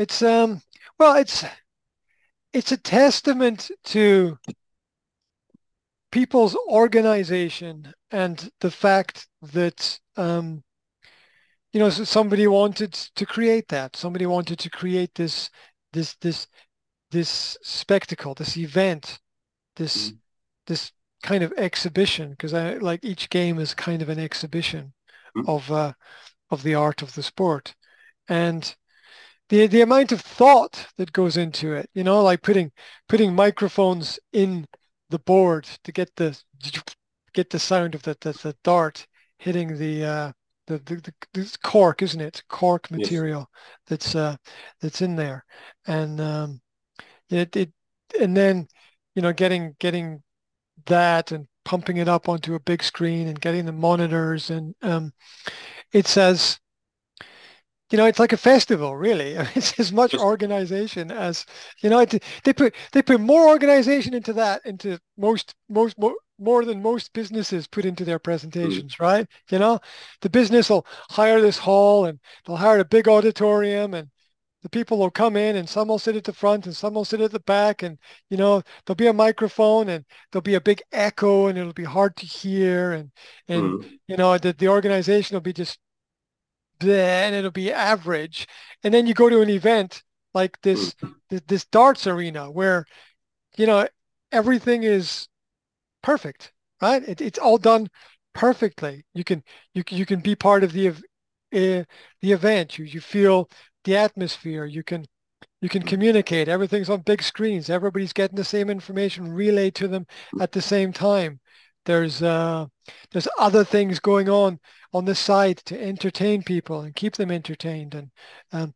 [0.00, 0.62] It's um
[0.98, 1.44] well it's
[2.54, 4.38] it's a testament to
[6.10, 10.64] people's organization and the fact that um
[11.74, 15.50] you know somebody wanted to create that somebody wanted to create this
[15.92, 16.46] this this
[17.10, 19.20] this spectacle this event
[19.76, 20.18] this mm.
[20.66, 20.92] this
[21.22, 24.94] kind of exhibition because I like each game is kind of an exhibition
[25.36, 25.46] mm.
[25.46, 25.92] of uh,
[26.50, 27.74] of the art of the sport,
[28.28, 28.74] and
[29.50, 32.72] the the amount of thought that goes into it, you know, like putting
[33.08, 34.66] putting microphones in
[35.10, 36.40] the board to get the
[37.34, 39.06] get the sound of the the, the dart
[39.38, 40.32] hitting the uh,
[40.66, 42.42] the, the, the cork, isn't it?
[42.48, 43.80] Cork material yes.
[43.88, 44.36] that's uh,
[44.80, 45.44] that's in there,
[45.86, 46.60] and um,
[47.28, 47.72] it, it
[48.20, 48.68] and then
[49.14, 50.22] you know getting getting
[50.86, 55.12] that and pumping it up onto a big screen and getting the monitors and um,
[55.92, 56.58] it says
[57.90, 61.44] you know it's like a festival really it's as much organization as
[61.82, 62.04] you know
[62.44, 67.12] they put they put more organization into that into most most more, more than most
[67.12, 69.00] businesses put into their presentations mm.
[69.00, 69.78] right you know
[70.20, 74.08] the business will hire this hall and they'll hire a big auditorium and
[74.62, 77.04] the people will come in and some will sit at the front and some will
[77.04, 80.60] sit at the back and you know there'll be a microphone and there'll be a
[80.60, 83.10] big echo and it'll be hard to hear and
[83.48, 83.98] and mm.
[84.06, 85.78] you know the, the organization will be just
[86.84, 88.46] and it'll be average
[88.82, 90.02] and then you go to an event
[90.34, 90.94] like this
[91.28, 92.84] this, this darts arena where
[93.56, 93.86] you know
[94.32, 95.28] everything is
[96.02, 97.88] perfect right it, it's all done
[98.32, 99.42] perfectly you can
[99.74, 100.92] you, you can be part of the uh,
[101.52, 103.48] the event you you feel
[103.84, 104.64] the atmosphere.
[104.64, 105.06] You can
[105.60, 106.48] you can communicate.
[106.48, 107.70] Everything's on big screens.
[107.70, 110.06] Everybody's getting the same information relayed to them
[110.40, 111.40] at the same time.
[111.86, 112.66] There's uh,
[113.10, 114.60] there's other things going on
[114.92, 118.10] on the side to entertain people and keep them entertained and
[118.52, 118.74] um,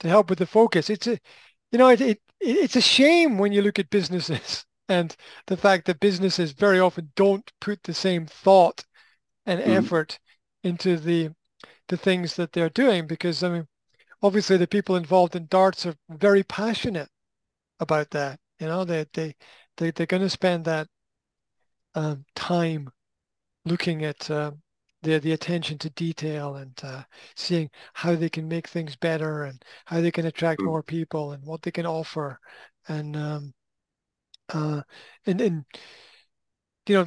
[0.00, 0.90] to help with the focus.
[0.90, 1.18] It's a
[1.72, 5.14] you know it, it it's a shame when you look at businesses and
[5.46, 8.84] the fact that businesses very often don't put the same thought
[9.46, 9.72] and mm-hmm.
[9.72, 10.18] effort
[10.64, 11.30] into the
[11.88, 13.66] the things that they're doing because I mean
[14.22, 17.08] obviously the people involved in darts are very passionate
[17.78, 18.38] about that.
[18.58, 19.34] You know, they they
[19.76, 20.86] they they're going to spend that
[21.94, 22.88] um, time
[23.64, 24.52] looking at uh,
[25.02, 27.02] the the attention to detail and uh,
[27.36, 30.66] seeing how they can make things better and how they can attract mm.
[30.66, 32.38] more people and what they can offer
[32.88, 33.54] and um,
[34.52, 34.82] uh,
[35.26, 35.64] and and
[36.86, 37.06] you know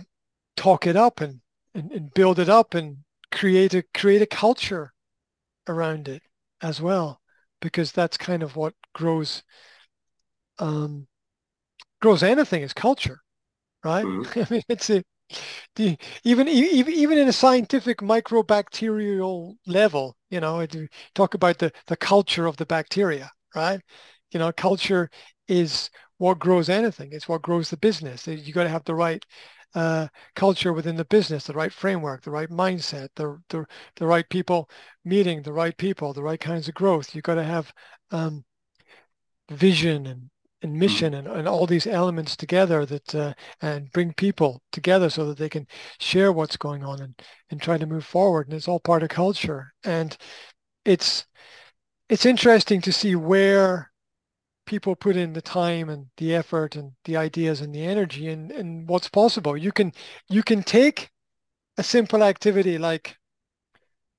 [0.56, 1.42] talk it up and,
[1.74, 2.98] and and build it up and
[3.32, 4.94] create a create a culture
[5.68, 6.22] around it
[6.62, 7.22] as well,
[7.62, 9.44] because that's kind of what grows
[10.60, 11.08] um,
[12.02, 13.22] grows anything is culture,
[13.84, 14.06] right?
[14.06, 14.40] Mm-hmm.
[14.40, 15.04] I mean, it's a
[15.76, 20.76] the even even even in a scientific microbacterial level, you know, it,
[21.16, 23.82] talk about the the culture of the bacteria, right?
[24.32, 25.10] You know, culture
[25.48, 27.10] is what grows anything.
[27.12, 28.28] It's what grows the business.
[28.28, 29.24] You got to have the right
[29.76, 33.66] uh, culture within the business, the right framework, the right mindset, the, the,
[33.96, 34.70] the right people
[35.04, 37.14] meeting the right people, the right kinds of growth.
[37.16, 37.74] You've got to have
[38.12, 38.46] um,
[39.50, 40.30] vision and,
[40.64, 40.80] and mm-hmm.
[40.80, 45.38] mission and, and all these elements together that uh, and bring people together so that
[45.38, 45.68] they can
[46.00, 48.48] share what's going on and, and try to move forward.
[48.48, 49.74] And it's all part of culture.
[49.84, 50.18] And
[50.86, 51.26] it's
[52.10, 53.92] it's interesting to see where
[54.66, 58.52] people put in the time and the effort and the ideas and the energy and,
[58.52, 59.58] and what's possible.
[59.58, 59.92] You can
[60.30, 61.12] you can take
[61.78, 63.18] a simple activity like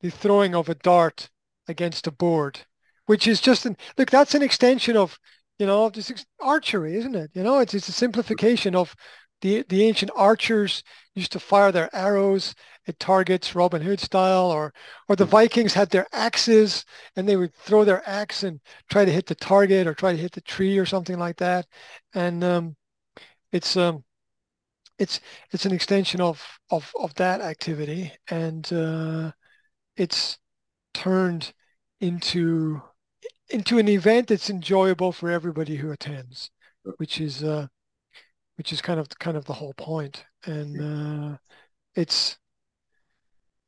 [0.00, 1.30] the throwing of a dart
[1.68, 2.60] against a board,
[3.06, 5.18] which is just an look, that's an extension of,
[5.58, 7.30] you know, this archery, isn't it?
[7.34, 8.94] You know, it's it's a simplification of
[9.40, 10.82] the the ancient archers
[11.14, 12.54] used to fire their arrows
[12.88, 14.72] at targets Robin Hood style, or
[15.08, 16.84] or the Vikings had their axes
[17.16, 18.60] and they would throw their axe and
[18.90, 21.66] try to hit the target or try to hit the tree or something like that.
[22.14, 22.76] And um,
[23.52, 24.04] it's um,
[24.98, 25.20] it's
[25.52, 29.32] it's an extension of of of that activity, and uh,
[29.96, 30.38] it's
[30.94, 31.52] turned
[32.00, 32.82] into
[33.50, 36.50] into an event that's enjoyable for everybody who attends,
[36.96, 37.66] which is uh,
[38.56, 40.24] which is kind of kind of the whole point.
[40.46, 41.36] And uh,
[41.94, 42.38] it's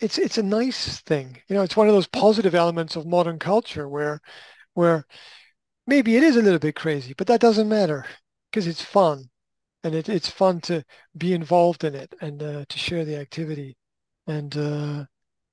[0.00, 1.42] it's it's a nice thing.
[1.48, 4.20] You know, it's one of those positive elements of modern culture where
[4.74, 5.06] where
[5.86, 8.06] maybe it is a little bit crazy, but that doesn't matter
[8.50, 9.30] because it's fun,
[9.84, 10.84] and it, it's fun to
[11.16, 13.76] be involved in it and uh, to share the activity,
[14.26, 15.04] and uh,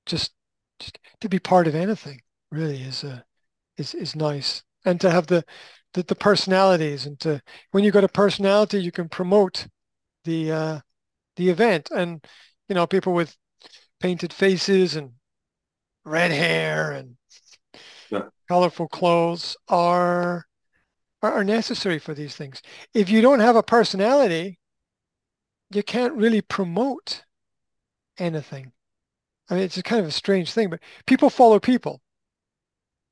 [0.06, 0.34] just
[0.80, 2.22] just to be part of anything
[2.52, 3.22] really is uh,
[3.78, 5.44] is is nice, and to have the
[5.94, 7.42] the, the personalities and to
[7.72, 9.68] when you got a personality you can promote
[10.25, 10.80] the uh,
[11.38, 12.25] the event and
[12.70, 13.38] you know people with
[14.02, 15.14] painted faces and
[16.06, 17.18] red hair and
[18.10, 18.30] Yeah.
[18.48, 20.46] colorful clothes are,
[21.24, 22.62] are are necessary for these things.
[22.94, 24.60] If you don't have a personality,
[25.72, 27.24] you can't really promote
[28.18, 28.74] anything.
[29.50, 32.02] I mean, it's a kind of a strange thing, but people follow people.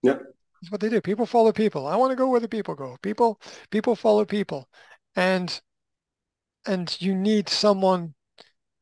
[0.03, 0.17] Yeah.
[0.61, 1.01] That's what they do.
[1.01, 1.87] People follow people.
[1.87, 2.97] I want to go where the people go.
[3.01, 3.39] People
[3.71, 4.69] people follow people.
[5.15, 5.61] And
[6.65, 8.13] and you need someone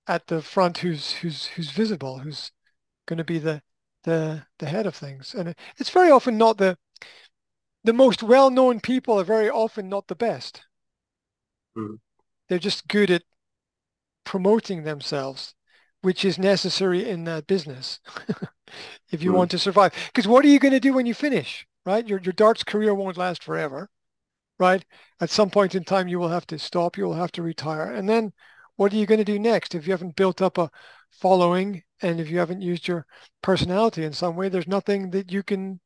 [0.08, 2.52] at the front who's who's who's visible, who's
[3.08, 3.62] going to be the
[4.04, 5.34] the the head of things.
[5.36, 6.78] And it's very often not the
[7.84, 10.62] the most well-known people are very often not the best.
[11.76, 12.00] Mm.
[12.48, 13.24] They're just good at
[14.24, 15.56] promoting themselves,
[16.02, 18.00] which is necessary in that business
[19.12, 19.36] if you Mm.
[19.36, 19.94] want to survive.
[20.14, 22.08] Because what are you going to do when you finish, right?
[22.08, 23.90] Your your darts career won't last forever,
[24.60, 24.86] right?
[25.22, 26.98] At some point in time, you will have to stop.
[26.98, 28.34] You will have to retire, and then
[28.76, 30.72] what are you going to do next if you haven't built up a
[31.12, 33.06] following and if you haven't used your
[33.42, 34.50] personality in some way?
[34.50, 35.82] There's nothing that you can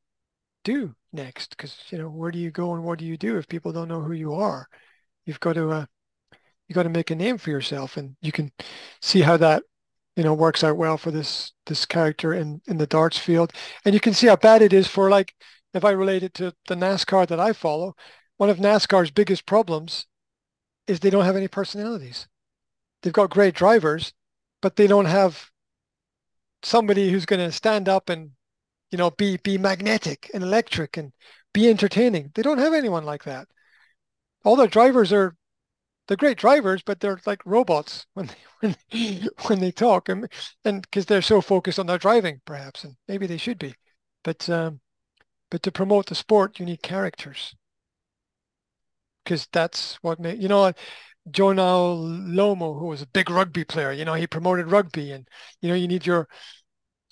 [0.64, 3.48] do next because you know where do you go and what do you do if
[3.48, 4.68] people don't know who you are?
[5.26, 5.86] You've got to uh,
[6.68, 8.52] you got to make a name for yourself, and you can
[9.02, 9.64] see how that
[10.16, 13.54] you know works out well for this this character in in the darts field,
[13.86, 15.34] and you can see how bad it is for like
[15.74, 17.96] if I relate it to the NASCAR that I follow,
[18.38, 20.08] one of NASCAR's biggest problems
[20.88, 22.28] is they don't have any personalities.
[23.02, 24.14] They've got great drivers,
[24.62, 25.50] but they don't have
[26.64, 28.32] somebody who's going to stand up and
[28.92, 31.12] you know be be magnetic and electric and
[31.54, 32.32] be entertaining.
[32.36, 33.48] They don't have anyone like that.
[34.44, 35.36] All their drivers are
[36.08, 40.28] they're great drivers, but they're like robots when they when when they talk, and
[40.66, 43.76] and because they're so focused on their driving, perhaps, and maybe they should be,
[44.24, 44.80] but um,
[45.54, 47.56] but to promote the sport, you need characters,
[49.24, 50.74] because that's what made you know.
[51.32, 55.28] Jonah Lomu, who was a big rugby player, you know, he promoted rugby, and
[55.62, 56.28] you know, you need your,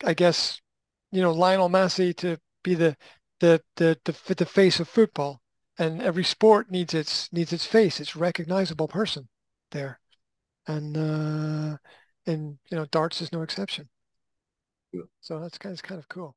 [0.04, 0.60] I guess,
[1.12, 2.98] you know, Lionel Messi to be the
[3.42, 5.42] the the the, the face of football
[5.78, 9.30] and every sport needs its needs its face, its recognizable person
[9.70, 10.00] there,
[10.68, 11.78] and uh,
[12.26, 13.88] and you know darts is no exception.
[14.92, 15.04] Yeah.
[15.20, 16.36] So that's kind of, kind of cool.